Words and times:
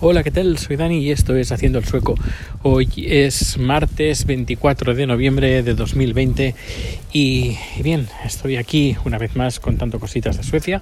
Hola, 0.00 0.22
¿qué 0.22 0.30
tal? 0.30 0.56
Soy 0.58 0.76
Dani 0.76 0.98
y 1.00 1.10
esto 1.10 1.34
es 1.34 1.50
Haciendo 1.50 1.80
el 1.80 1.84
Sueco. 1.84 2.14
Hoy 2.62 2.88
es 3.04 3.58
martes 3.58 4.26
24 4.26 4.94
de 4.94 5.08
noviembre 5.08 5.64
de 5.64 5.74
2020 5.74 6.54
y 7.12 7.56
bien, 7.82 8.06
estoy 8.24 8.58
aquí 8.58 8.96
una 9.04 9.18
vez 9.18 9.34
más 9.34 9.58
contando 9.58 9.98
cositas 9.98 10.36
de 10.36 10.44
Suecia 10.44 10.80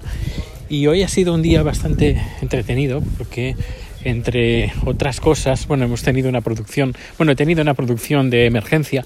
y 0.69 0.85
hoy 0.85 1.01
ha 1.01 1.07
sido 1.07 1.33
un 1.33 1.41
día 1.41 1.63
bastante 1.63 2.21
entretenido 2.43 3.01
porque 3.17 3.55
entre 4.03 4.71
otras 4.85 5.19
cosas, 5.19 5.65
bueno, 5.65 5.85
hemos 5.85 6.03
tenido 6.03 6.29
una 6.29 6.41
producción, 6.41 6.93
bueno, 7.17 7.31
he 7.31 7.35
tenido 7.35 7.63
una 7.63 7.73
producción 7.73 8.29
de 8.29 8.45
emergencia. 8.45 9.03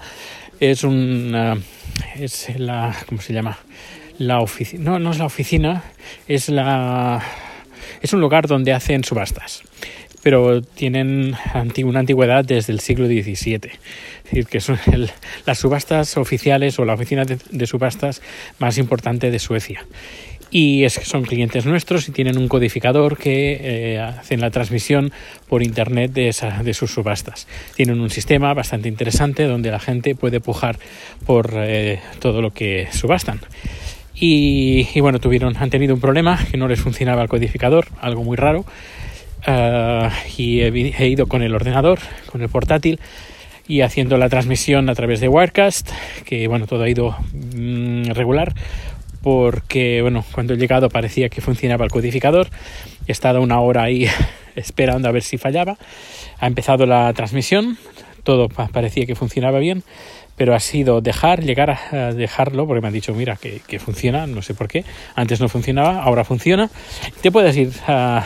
Es 0.59 0.83
una, 0.83 1.57
es 2.19 2.49
la, 2.59 2.93
¿cómo 3.07 3.21
se 3.21 3.31
llama? 3.31 3.59
La 4.17 4.41
oficina, 4.41 4.83
no, 4.83 4.99
no 4.99 5.11
es 5.11 5.19
la 5.19 5.25
oficina, 5.25 5.83
es 6.27 6.49
la, 6.49 7.23
es 8.01 8.13
un 8.13 8.21
lugar 8.21 8.47
donde 8.47 8.73
hacen 8.73 9.03
subastas 9.03 9.63
pero 10.23 10.61
tienen 10.61 11.35
una 11.83 11.99
antigüedad 11.99 12.45
desde 12.45 12.73
el 12.73 12.79
siglo 12.79 13.07
XVII. 13.07 13.55
Es 13.55 14.23
decir, 14.23 14.45
que 14.47 14.61
son 14.61 14.79
las 15.45 15.59
subastas 15.59 16.17
oficiales 16.17 16.79
o 16.79 16.85
la 16.85 16.93
oficina 16.93 17.25
de, 17.25 17.67
subastas 17.67 18.21
más 18.59 18.77
importante 18.77 19.31
de 19.31 19.39
Suecia. 19.39 19.85
Y 20.53 20.85
son 20.89 21.23
clientes 21.23 21.65
nuestros 21.65 22.09
y 22.09 22.11
tienen 22.11 22.37
un 22.37 22.49
codificador 22.49 23.17
que 23.17 23.57
eh, 23.61 23.99
hacen 23.99 24.41
la 24.41 24.51
transmisión 24.51 25.13
por 25.47 25.63
internet 25.63 26.11
de, 26.11 26.35
de, 26.63 26.73
sus 26.73 26.91
subastas. 26.91 27.47
Tienen 27.75 28.01
un 28.01 28.09
sistema 28.09 28.53
bastante 28.53 28.89
interesante 28.89 29.45
donde 29.45 29.71
la 29.71 29.79
gente 29.79 30.13
puede 30.13 30.41
pujar 30.41 30.77
por 31.25 31.51
eh, 31.55 32.01
todo 32.19 32.41
lo 32.41 32.51
que 32.51 32.89
subastan. 32.91 33.39
Y, 34.21 34.87
y, 34.93 34.99
bueno, 35.01 35.19
tuvieron, 35.19 35.57
han 35.57 35.71
tenido 35.71 35.95
un 35.95 35.99
problema 35.99 36.37
que 36.51 36.55
no 36.55 36.67
les 36.67 36.79
funcionaba 36.79 37.23
el 37.23 37.27
codificador, 37.27 37.87
algo 37.99 38.23
muy 38.23 38.37
raro. 38.37 38.65
Uh, 39.47 40.09
y 40.37 40.61
he, 40.61 41.07
ido 41.07 41.25
con 41.25 41.41
el 41.41 41.55
ordenador, 41.55 41.97
con 42.31 42.43
el 42.43 42.49
portátil 42.49 42.99
y 43.67 43.81
haciendo 43.81 44.17
la 44.17 44.29
transmisión 44.29 44.87
a 44.89 44.93
través 44.93 45.19
de 45.19 45.27
Wirecast, 45.27 45.89
que 46.25 46.47
bueno, 46.47 46.67
todo 46.67 46.83
ha 46.83 46.89
ido 46.89 47.17
mm, 47.55 48.11
regular 48.11 48.53
porque 49.23 50.01
bueno, 50.01 50.23
cuando 50.31 50.53
he 50.53 50.57
llegado 50.57 50.89
parecía 50.89 51.29
que 51.29 51.41
funcionaba 51.41 51.85
el 51.85 51.91
codificador. 51.91 52.49
He 53.07 53.11
estado 53.11 53.41
una 53.41 53.59
hora 53.59 53.83
ahí 53.83 54.07
esperando 54.55 55.07
a 55.07 55.11
ver 55.11 55.23
si 55.23 55.39
fallaba. 55.39 55.77
Ha 56.39 56.45
empezado 56.45 56.85
la 56.85 57.11
transmisión, 57.13 57.77
todo 58.23 58.49
parecía 58.49 59.05
que 59.05 59.15
funcionaba 59.15 59.59
bien, 59.59 59.83
pero 60.35 60.55
ha 60.55 60.59
sido 60.59 61.01
dejar, 61.01 61.43
llegar 61.43 61.71
a 61.71 62.13
dejarlo, 62.13 62.65
porque 62.67 62.81
me 62.81 62.87
han 62.87 62.93
dicho, 62.93 63.13
mira, 63.13 63.35
que, 63.35 63.61
que 63.67 63.79
funciona, 63.79 64.27
no 64.27 64.41
sé 64.41 64.53
por 64.53 64.67
qué, 64.67 64.83
antes 65.15 65.39
no 65.39 65.49
funcionaba, 65.49 66.01
ahora 66.03 66.23
funciona. 66.23 66.69
Te 67.21 67.31
puedes 67.31 67.55
ir 67.57 67.71
a 67.87 68.23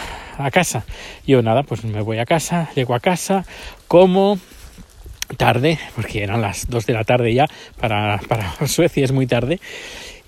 casa. 0.52 0.85
Yo 1.25 1.41
nada, 1.41 1.63
pues 1.63 1.83
me 1.83 2.02
voy 2.02 2.19
a 2.19 2.25
casa, 2.25 2.69
llego 2.75 2.93
a 2.95 2.99
casa, 2.99 3.45
como 3.87 4.39
tarde, 5.37 5.79
porque 5.95 6.23
eran 6.23 6.41
las 6.41 6.69
2 6.69 6.85
de 6.85 6.93
la 6.93 7.03
tarde 7.03 7.33
ya, 7.33 7.47
para, 7.80 8.19
para 8.27 8.53
Suecia 8.67 9.03
es 9.03 9.11
muy 9.11 9.27
tarde, 9.27 9.59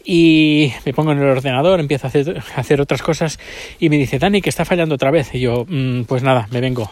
y 0.03 0.71
me 0.85 0.93
pongo 0.93 1.11
en 1.11 1.19
el 1.19 1.25
ordenador, 1.25 1.81
empiezo 1.81 2.07
a 2.07 2.09
hacer, 2.09 2.41
a 2.55 2.59
hacer, 2.59 2.79
otras 2.79 3.01
cosas 3.01 3.39
y 3.77 3.89
me 3.89 3.97
dice, 3.97 4.19
Dani, 4.19 4.41
que 4.41 4.49
está 4.49 4.63
fallando 4.63 4.95
otra 4.95 5.11
vez. 5.11 5.35
Y 5.35 5.41
yo, 5.41 5.65
mm, 5.67 6.03
pues 6.03 6.23
nada, 6.23 6.47
me 6.49 6.61
vengo. 6.61 6.89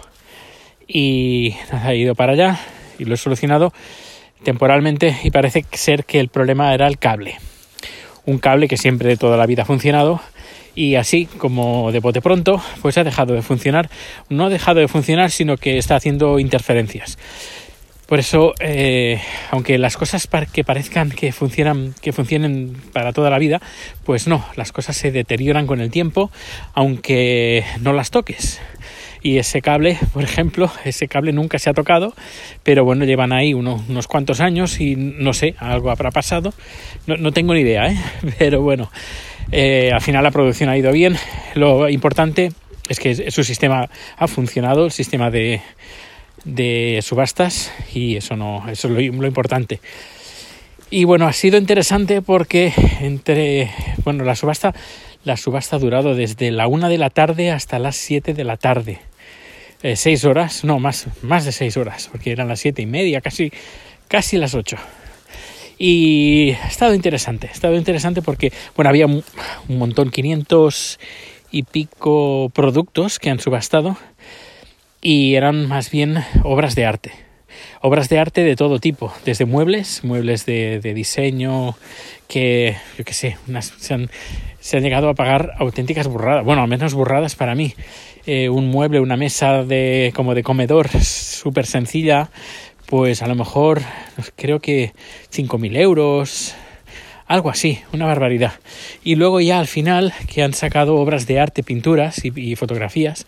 Y 0.87 1.55
nada, 1.71 1.93
he 1.93 1.97
ido 1.97 2.15
para 2.15 2.33
allá 2.33 2.59
y 2.99 3.05
lo 3.05 3.15
he 3.15 3.17
solucionado 3.17 3.73
temporalmente 4.43 5.17
y 5.23 5.31
parece 5.31 5.65
ser 5.71 6.05
que 6.05 6.19
el 6.19 6.29
problema 6.29 6.73
era 6.73 6.87
el 6.87 6.97
cable. 6.97 7.37
Un 8.25 8.37
cable 8.39 8.67
que 8.67 8.77
siempre 8.77 9.09
de 9.09 9.17
toda 9.17 9.37
la 9.37 9.45
vida 9.45 9.63
ha 9.63 9.65
funcionado 9.65 10.21
y 10.73 10.95
así 10.95 11.25
como 11.25 11.91
de 11.91 11.99
bote 11.99 12.21
pronto 12.21 12.61
pues 12.81 12.97
ha 12.97 13.03
dejado 13.03 13.33
de 13.33 13.41
funcionar. 13.41 13.89
No 14.29 14.45
ha 14.45 14.49
dejado 14.49 14.79
de 14.79 14.87
funcionar 14.87 15.31
sino 15.31 15.57
que 15.57 15.77
está 15.77 15.95
haciendo 15.95 16.39
interferencias. 16.39 17.17
Por 18.07 18.19
eso 18.19 18.53
eh, 18.59 19.19
aunque 19.49 19.79
las 19.79 19.97
cosas 19.97 20.29
que 20.53 20.63
parezcan 20.63 21.09
que 21.09 21.31
funcionan 21.31 21.95
que 22.01 22.13
funcionen 22.13 22.77
para 22.93 23.13
toda 23.13 23.31
la 23.31 23.39
vida 23.39 23.61
pues 24.03 24.27
no 24.27 24.45
las 24.55 24.71
cosas 24.71 24.95
se 24.95 25.11
deterioran 25.11 25.65
con 25.65 25.81
el 25.81 25.89
tiempo 25.89 26.29
aunque 26.75 27.65
no 27.81 27.93
las 27.93 28.11
toques 28.11 28.61
y 29.25 29.39
ese 29.39 29.63
cable, 29.63 29.97
por 30.13 30.23
ejemplo, 30.23 30.71
ese 30.85 31.07
cable 31.07 31.33
nunca 31.33 31.57
se 31.57 31.71
ha 31.71 31.73
tocado, 31.73 32.13
pero 32.61 32.85
bueno, 32.85 33.05
llevan 33.05 33.33
ahí 33.33 33.55
unos 33.55 34.07
cuantos 34.07 34.39
años 34.39 34.79
y 34.79 34.95
no 34.95 35.33
sé, 35.33 35.55
algo 35.57 35.89
habrá 35.89 36.11
pasado, 36.11 36.53
no, 37.07 37.31
tengo 37.31 37.55
ni 37.55 37.61
idea, 37.61 37.87
¿eh? 37.87 37.97
pero 38.37 38.61
bueno, 38.61 38.91
eh, 39.51 39.89
al 39.91 40.01
final 40.01 40.23
la 40.23 40.29
producción 40.29 40.69
ha 40.69 40.77
ido 40.77 40.91
bien. 40.91 41.17
Lo 41.55 41.89
importante 41.89 42.51
es 42.87 42.99
que 42.99 43.31
su 43.31 43.43
sistema 43.43 43.89
ha 44.15 44.27
funcionado, 44.27 44.85
el 44.85 44.91
sistema 44.91 45.31
de, 45.31 45.59
subastas, 47.01 47.73
y 47.95 48.17
eso 48.17 48.35
no, 48.35 48.69
eso 48.69 48.87
es 48.87 48.93
lo, 48.93 49.25
importante. 49.25 49.81
Y 50.91 51.05
bueno, 51.05 51.25
ha 51.25 51.33
sido 51.33 51.57
interesante 51.57 52.21
porque 52.21 52.71
entre, 53.01 53.71
bueno, 54.03 54.23
la 54.23 54.35
subasta, 54.35 54.75
la 55.23 55.35
subasta 55.35 55.77
ha 55.77 55.79
durado 55.79 56.13
desde 56.13 56.51
la 56.51 56.67
una 56.67 56.89
de 56.89 56.99
la 56.99 57.09
tarde 57.09 57.49
hasta 57.49 57.79
las 57.79 57.95
7 57.95 58.35
de 58.35 58.43
la 58.43 58.57
tarde. 58.57 58.99
Eh, 59.85 59.95
seis 59.95 60.25
horas, 60.25 60.63
no, 60.63 60.79
más, 60.79 61.05
más 61.21 61.45
de 61.45 61.51
seis 61.51 61.77
horas, 61.77 62.09
porque 62.11 62.31
eran 62.31 62.47
las 62.47 62.59
siete 62.59 62.81
y 62.81 62.87
media, 62.87 63.21
casi, 63.21 63.51
casi 64.07 64.35
las 64.37 64.55
ocho. 64.55 64.77
Y 65.77 66.53
ha 66.53 66.67
estado 66.67 66.95
interesante, 66.95 67.49
ha 67.49 67.51
estado 67.51 67.75
interesante 67.75 68.23
porque, 68.23 68.51
bueno, 68.75 68.89
había 68.89 69.05
un 69.05 69.23
montón, 69.67 70.09
500 70.09 70.99
y 71.51 71.61
pico 71.61 72.49
productos 72.51 73.19
que 73.19 73.29
han 73.29 73.39
subastado 73.39 73.95
y 75.03 75.35
eran 75.35 75.67
más 75.67 75.91
bien 75.91 76.17
obras 76.41 76.73
de 76.73 76.85
arte. 76.87 77.24
Obras 77.81 78.09
de 78.09 78.19
arte 78.19 78.43
de 78.43 78.55
todo 78.55 78.79
tipo, 78.79 79.13
desde 79.25 79.45
muebles, 79.45 80.03
muebles 80.03 80.45
de, 80.45 80.79
diseño, 80.93 81.75
que, 82.27 82.75
yo 82.97 83.05
qué 83.05 83.13
sé, 83.13 83.37
se, 83.77 83.93
han, 83.93 84.09
se, 84.59 84.77
han, 84.77 84.83
llegado 84.83 85.09
a 85.09 85.13
pagar 85.13 85.53
auténticas 85.57 86.07
burradas, 86.07 86.43
bueno, 86.43 86.61
al 86.61 86.67
menos 86.67 86.93
burradas 86.93 87.35
para 87.35 87.55
mí. 87.55 87.73
Eh, 88.25 88.49
un 88.49 88.69
mueble, 88.69 88.99
una 88.99 89.17
mesa 89.17 89.63
de, 89.63 90.11
como 90.15 90.33
de 90.33 90.41
comedor 90.41 90.89
súper 90.89 91.67
sencilla, 91.67 92.31
pues 92.87 93.21
a 93.21 93.27
lo 93.27 93.35
mejor 93.35 93.81
creo 94.35 94.59
que 94.59 94.93
5.000 95.31 95.77
euros, 95.77 96.55
algo 97.27 97.49
así, 97.49 97.79
una 97.91 98.05
barbaridad. 98.05 98.53
Y 99.03 99.15
luego 99.15 99.41
ya 99.41 99.59
al 99.59 99.67
final 99.67 100.13
que 100.31 100.43
han 100.43 100.53
sacado 100.53 100.95
obras 100.95 101.25
de 101.27 101.39
arte, 101.39 101.63
pinturas 101.63 102.23
y, 102.23 102.55
fotografías. 102.55 103.25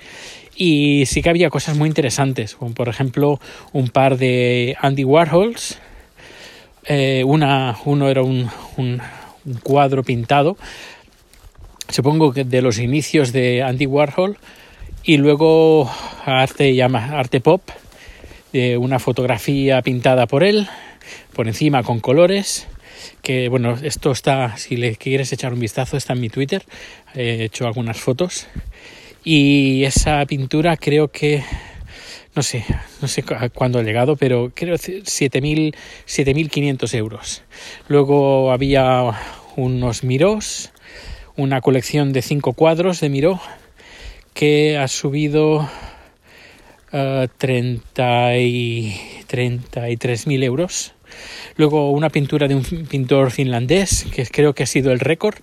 Y 0.59 1.06
sí 1.06 1.22
que 1.22 1.29
había 1.29 1.51
cosas 1.51 1.78
muy 1.78 1.88
interesantes, 1.88 2.56
como 2.56 2.73
por 2.73 2.90
ejemplo 2.90 3.40
un 3.73 3.90
par 3.90 4.18
de 4.18 4.75
Andy 4.81 5.03
Warhols. 5.03 5.78
Eh, 6.85 7.23
una, 7.23 7.78
uno 7.85 8.09
era 8.09 8.23
un, 8.23 8.50
un, 8.78 9.00
cuadro 9.62 10.03
pintado, 10.03 10.57
supongo 11.90 12.34
que 12.34 12.44
de 12.44 12.62
los 12.63 12.79
inicios 12.79 13.31
de 13.31 13.62
Andy 13.62 13.85
Warhol. 13.85 14.38
Y 15.03 15.17
luego 15.17 15.91
arte, 16.25 16.73
llama, 16.73 17.17
arte 17.19 17.40
pop, 17.40 17.62
de 18.51 18.78
una 18.78 18.97
fotografía 18.97 19.81
pintada 19.84 20.25
por 20.25 20.44
él, 20.44 20.67
por 21.34 21.47
encima 21.47 21.84
con 21.84 22.00
colores, 22.00 22.67
que 23.22 23.47
bueno, 23.47 23.78
esto 23.84 24.12
está, 24.12 24.57
si 24.57 24.75
le 24.75 24.96
quieres 24.96 25.31
echar 25.31 25.53
un 25.53 25.59
vistazo, 25.59 25.97
está 25.97 26.13
en 26.13 26.22
mi 26.22 26.29
Twitter, 26.29 26.63
he 27.13 27.44
hecho 27.44 27.67
algunas 27.67 28.00
fotos 28.00 28.47
y 29.29 29.83
esa 29.83 30.25
pintura 30.25 30.77
creo 30.77 31.09
que 31.09 31.43
no 32.33 32.43
sé, 32.43 32.63
no 33.01 33.09
sé 33.09 33.25
cuándo 33.53 33.79
ha 33.79 33.83
llegado, 33.83 34.15
pero 34.15 34.53
creo 34.55 34.75
7.500 34.75 36.93
euros. 36.93 37.43
Luego 37.89 38.53
había 38.53 39.11
unos 39.57 40.05
Mirós, 40.05 40.71
una 41.35 41.59
colección 41.59 42.13
de 42.13 42.21
cinco 42.21 42.53
cuadros 42.53 43.01
de 43.01 43.09
Miró 43.09 43.41
que 44.33 44.77
ha 44.77 44.87
subido 44.87 45.69
30 46.91 48.37
y 48.37 48.96
33.000 49.28 50.43
euros. 50.46 50.93
Luego 51.57 51.91
una 51.91 52.09
pintura 52.09 52.47
de 52.47 52.55
un 52.55 52.63
pintor 52.63 53.31
finlandés, 53.31 54.05
que 54.13 54.25
creo 54.25 54.53
que 54.53 54.63
ha 54.63 54.67
sido 54.67 54.93
el 54.93 55.02
récord, 55.02 55.35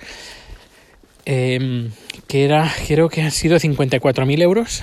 em, 1.25 1.91
que 2.27 2.45
era, 2.45 2.73
creo 2.87 3.09
que 3.09 3.23
han 3.23 3.31
sido 3.31 3.59
54.000 3.59 4.43
euros. 4.43 4.83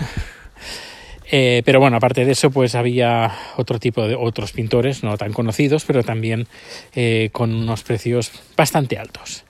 Eh, 1.34 1.62
pero 1.64 1.80
bueno, 1.80 1.96
aparte 1.96 2.26
de 2.26 2.34
eso, 2.34 2.52
pues 2.52 2.76
había 2.76 3.32
otro 3.56 3.80
tipo 3.80 4.06
de 4.06 4.16
otros 4.16 4.52
pintores, 4.52 5.02
no 5.02 5.18
tan 5.18 5.32
conocidos, 5.32 5.86
pero 5.86 6.04
también 6.04 6.46
eh, 6.94 7.30
con 7.32 7.54
unos 7.54 7.84
precios 7.84 8.34
bastante 8.58 8.98
altos. 8.98 9.46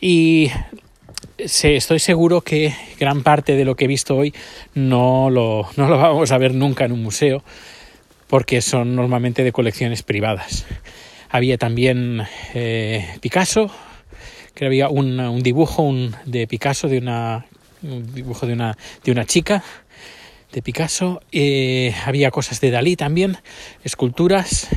Y 0.00 0.50
estoy 1.38 2.00
seguro 2.00 2.40
que 2.40 2.74
gran 2.98 3.22
parte 3.22 3.54
de 3.54 3.64
lo 3.64 3.76
que 3.76 3.84
he 3.84 3.88
visto 3.88 4.16
hoy 4.16 4.34
no 4.74 5.30
lo, 5.30 5.68
no 5.76 5.88
lo 5.88 5.96
vamos 5.96 6.32
a 6.32 6.38
ver 6.38 6.54
nunca 6.54 6.84
en 6.84 6.92
un 6.92 7.04
museo 7.04 7.44
porque 8.32 8.62
son 8.62 8.96
normalmente 8.96 9.44
de 9.44 9.52
colecciones 9.52 10.02
privadas. 10.02 10.64
Había 11.28 11.58
también 11.58 12.22
eh, 12.54 13.06
Picasso, 13.20 13.70
que 14.54 14.66
había 14.66 14.88
un, 14.88 15.42
dibujo 15.42 15.92
de 16.24 16.46
Picasso 16.46 16.88
de 16.88 16.98
una 16.98 17.46
un 17.82 18.14
dibujo 18.14 18.46
de 18.46 18.52
una, 18.52 18.76
de 19.04 19.12
una 19.12 19.24
chica 19.24 19.62
de 20.52 20.62
Picasso, 20.62 21.22
eh, 21.32 21.94
había 22.04 22.30
cosas 22.30 22.60
de 22.60 22.70
Dalí 22.70 22.94
también, 22.94 23.38
esculturas, 23.84 24.68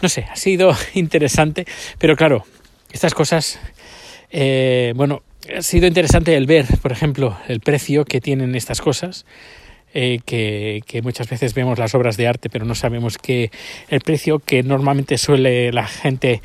no 0.00 0.08
sé, 0.08 0.26
ha 0.30 0.36
sido 0.36 0.74
interesante, 0.94 1.66
pero 1.98 2.16
claro, 2.16 2.44
estas 2.92 3.14
cosas, 3.14 3.58
eh, 4.30 4.92
bueno, 4.94 5.22
ha 5.56 5.62
sido 5.62 5.86
interesante 5.86 6.36
el 6.36 6.46
ver, 6.46 6.66
por 6.82 6.92
ejemplo, 6.92 7.36
el 7.48 7.60
precio 7.60 8.04
que 8.04 8.20
tienen 8.20 8.54
estas 8.54 8.80
cosas. 8.80 9.24
Eh, 9.92 10.20
que, 10.24 10.82
que, 10.86 11.02
muchas 11.02 11.28
veces 11.28 11.52
vemos 11.52 11.80
las 11.80 11.96
obras 11.96 12.16
de 12.16 12.28
arte, 12.28 12.48
pero 12.48 12.64
no 12.64 12.76
sabemos 12.76 13.18
que 13.18 13.50
el 13.88 14.00
precio 14.02 14.38
que 14.38 14.62
normalmente 14.62 15.18
suele 15.18 15.72
la 15.72 15.84
gente, 15.84 16.42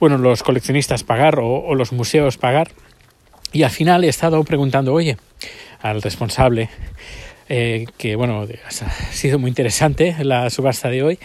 bueno, 0.00 0.18
los 0.18 0.42
coleccionistas 0.42 1.02
pagar 1.02 1.38
o, 1.40 1.74
los 1.74 1.92
museos 1.92 2.36
pagar. 2.36 2.70
Y 3.52 3.62
al 3.62 3.70
final 3.70 4.04
he 4.04 4.08
estado 4.08 4.42
preguntando, 4.44 4.92
oye, 4.92 5.16
al 5.80 6.02
responsable, 6.02 6.68
eh, 7.48 7.86
que 7.96 8.16
bueno, 8.16 8.46
ha 8.66 9.12
sido 9.12 9.38
muy 9.38 9.48
interesante 9.48 10.16
la 10.22 10.50
subasta 10.50 10.88
de 10.90 11.02
hoy 11.02 11.18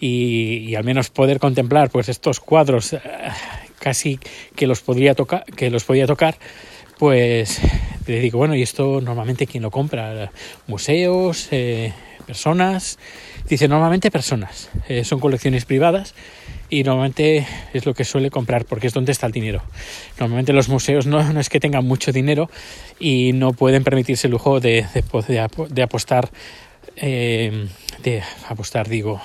y, 0.00 0.74
al 0.74 0.84
menos 0.84 1.10
poder 1.10 1.38
contemplar 1.38 1.90
pues 1.90 2.08
estos 2.08 2.40
cuadros 2.40 2.92
eh, 2.92 3.00
casi 3.78 4.18
que 4.54 4.66
los 4.66 4.80
podría 4.80 5.14
tocar, 5.14 5.44
que 5.44 5.70
los 5.70 5.84
podía 5.84 6.06
tocar, 6.06 6.36
pues 6.98 7.60
le 8.06 8.20
digo, 8.20 8.38
bueno, 8.38 8.54
¿y 8.54 8.62
esto 8.62 9.00
normalmente 9.00 9.46
quién 9.46 9.62
lo 9.62 9.70
compra? 9.70 10.30
¿Museos? 10.66 11.48
Eh, 11.50 11.92
¿Personas? 12.26 12.98
Dice, 13.48 13.68
normalmente 13.68 14.10
personas. 14.10 14.70
Son 15.02 15.20
colecciones 15.20 15.66
privadas 15.66 16.14
y 16.74 16.82
normalmente 16.82 17.46
es 17.72 17.86
lo 17.86 17.94
que 17.94 18.04
suele 18.04 18.30
comprar 18.30 18.64
porque 18.64 18.88
es 18.88 18.92
donde 18.92 19.12
está 19.12 19.26
el 19.26 19.32
dinero. 19.32 19.62
Normalmente 20.18 20.52
los 20.52 20.68
museos 20.68 21.06
no, 21.06 21.20
es 21.38 21.48
que 21.48 21.60
tengan 21.60 21.86
mucho 21.86 22.10
dinero 22.10 22.50
y 22.98 23.32
no 23.32 23.52
pueden 23.52 23.84
permitirse 23.84 24.26
el 24.26 24.32
lujo 24.32 24.58
de, 24.58 24.84
de, 25.68 25.82
apostar, 25.82 26.30
eh, 26.96 27.68
de 28.02 28.22
apostar 28.48 28.88
digo, 28.88 29.20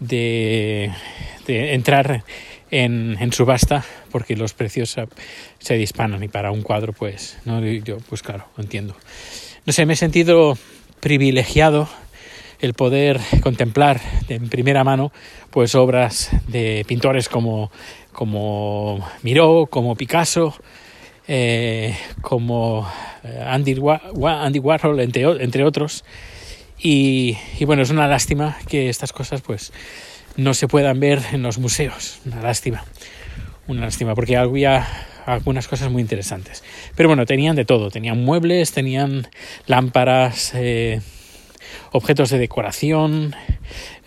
de, 0.00 0.90
entrar 1.46 2.24
en, 2.70 3.32
subasta 3.32 3.84
porque 4.10 4.34
los 4.34 4.54
precios 4.54 4.96
se 5.58 5.74
disparan 5.74 6.22
y 6.22 6.28
para 6.28 6.50
un 6.50 6.62
cuadro 6.62 6.92
pues 6.92 7.36
no 7.44 7.62
yo 7.64 7.98
pues 8.08 8.22
claro 8.22 8.46
entiendo 8.58 8.96
no 9.66 9.72
sé 9.72 9.86
me 9.86 9.92
he 9.92 9.96
sentido 9.96 10.56
privilegiado 11.00 11.88
el 12.60 12.74
poder 12.74 13.20
contemplar 13.42 14.00
en 14.28 14.48
primera 14.48 14.84
mano 14.84 15.12
pues 15.50 15.74
obras 15.74 16.30
de 16.48 16.84
pintores 16.86 17.28
como 17.28 17.70
como 18.12 19.06
Miró 19.22 19.66
como 19.66 19.96
Picasso 19.96 20.54
eh, 21.26 21.96
como 22.20 22.86
Andy, 23.46 23.80
Andy 24.22 24.58
Warhol 24.58 25.00
entre, 25.00 25.22
entre 25.42 25.64
otros 25.64 26.04
y, 26.78 27.36
y 27.58 27.64
bueno 27.64 27.82
es 27.82 27.90
una 27.90 28.06
lástima 28.06 28.56
que 28.68 28.88
estas 28.88 29.12
cosas 29.12 29.40
pues 29.40 29.72
no 30.36 30.54
se 30.54 30.68
puedan 30.68 31.00
ver 31.00 31.20
en 31.32 31.42
los 31.42 31.58
museos. 31.58 32.20
Una 32.26 32.42
lástima. 32.42 32.84
Una 33.66 33.82
lástima, 33.82 34.14
porque 34.14 34.36
había 34.36 34.86
algunas 35.26 35.68
cosas 35.68 35.90
muy 35.90 36.02
interesantes. 36.02 36.62
Pero 36.96 37.08
bueno, 37.08 37.24
tenían 37.24 37.56
de 37.56 37.64
todo. 37.64 37.90
Tenían 37.90 38.22
muebles, 38.22 38.72
tenían 38.72 39.28
lámparas, 39.66 40.52
eh, 40.54 41.00
objetos 41.92 42.30
de 42.30 42.38
decoración. 42.38 43.34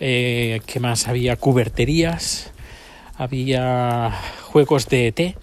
Eh, 0.00 0.60
¿Qué 0.66 0.80
más? 0.80 1.08
Había 1.08 1.36
cuberterías. 1.36 2.52
Había 3.16 4.12
juegos 4.42 4.88
de 4.88 5.12
té, 5.12 5.36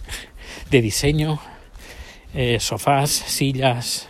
de 0.70 0.82
diseño. 0.82 1.40
Eh, 2.34 2.58
sofás, 2.60 3.10
sillas, 3.10 4.08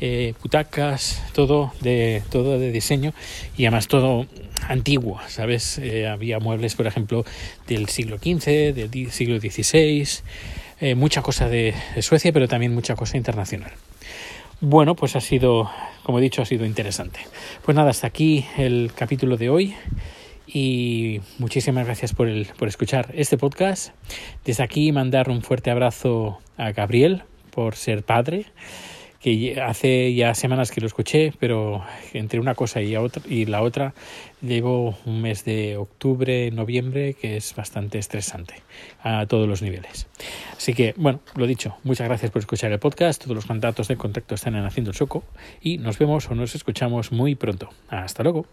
eh, 0.00 0.34
butacas, 0.40 1.20
todo 1.32 1.72
de, 1.80 2.22
todo 2.30 2.56
de 2.60 2.70
diseño 2.70 3.12
y 3.56 3.64
además 3.64 3.88
todo 3.88 4.26
antiguo, 4.68 5.20
¿sabes? 5.26 5.78
Eh, 5.78 6.06
había 6.06 6.38
muebles, 6.38 6.76
por 6.76 6.86
ejemplo, 6.86 7.24
del 7.66 7.88
siglo 7.88 8.18
XV, 8.18 8.74
del 8.74 9.10
siglo 9.10 9.40
XVI, 9.40 10.06
eh, 10.80 10.94
mucha 10.94 11.22
cosa 11.22 11.48
de 11.48 11.74
Suecia, 12.00 12.32
pero 12.32 12.46
también 12.46 12.72
mucha 12.72 12.94
cosa 12.94 13.16
internacional. 13.16 13.72
Bueno, 14.60 14.96
pues 14.96 15.14
ha 15.14 15.20
sido, 15.20 15.70
como 16.02 16.18
he 16.18 16.22
dicho, 16.22 16.42
ha 16.42 16.44
sido 16.44 16.66
interesante. 16.66 17.20
Pues 17.64 17.76
nada, 17.76 17.90
hasta 17.90 18.08
aquí 18.08 18.44
el 18.56 18.90
capítulo 18.92 19.36
de 19.36 19.50
hoy 19.50 19.76
y 20.48 21.20
muchísimas 21.38 21.86
gracias 21.86 22.12
por, 22.12 22.26
el, 22.26 22.46
por 22.58 22.66
escuchar 22.66 23.12
este 23.14 23.38
podcast. 23.38 23.94
Desde 24.44 24.64
aquí 24.64 24.90
mandar 24.90 25.30
un 25.30 25.42
fuerte 25.42 25.70
abrazo 25.70 26.40
a 26.56 26.72
Gabriel 26.72 27.22
por 27.52 27.76
ser 27.76 28.02
padre 28.02 28.46
que 29.20 29.60
hace 29.60 30.14
ya 30.14 30.34
semanas 30.34 30.70
que 30.70 30.80
lo 30.80 30.86
escuché, 30.86 31.32
pero 31.38 31.84
entre 32.12 32.38
una 32.38 32.54
cosa 32.54 32.80
y, 32.80 32.96
otra, 32.96 33.22
y 33.28 33.46
la 33.46 33.62
otra 33.62 33.94
llevo 34.40 34.96
un 35.04 35.22
mes 35.22 35.44
de 35.44 35.76
octubre, 35.76 36.50
noviembre, 36.50 37.14
que 37.14 37.36
es 37.36 37.54
bastante 37.54 37.98
estresante 37.98 38.54
a 39.02 39.26
todos 39.26 39.48
los 39.48 39.60
niveles. 39.62 40.06
Así 40.56 40.72
que, 40.74 40.94
bueno, 40.96 41.20
lo 41.34 41.46
dicho, 41.46 41.76
muchas 41.82 42.06
gracias 42.06 42.30
por 42.30 42.40
escuchar 42.40 42.70
el 42.70 42.78
podcast, 42.78 43.22
todos 43.22 43.34
los 43.34 43.46
contactos 43.46 43.88
de 43.88 43.96
contacto 43.96 44.34
están 44.34 44.54
en 44.54 44.64
Haciendo 44.64 44.90
el 44.90 44.96
Soco 44.96 45.24
y 45.60 45.78
nos 45.78 45.98
vemos 45.98 46.30
o 46.30 46.34
nos 46.34 46.54
escuchamos 46.54 47.10
muy 47.10 47.34
pronto. 47.34 47.70
Hasta 47.88 48.22
luego. 48.22 48.46